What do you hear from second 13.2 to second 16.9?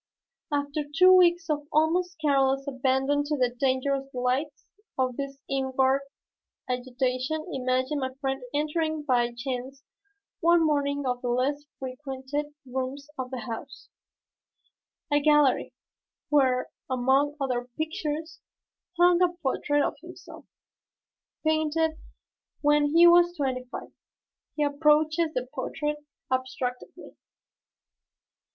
the house, a gallery, where,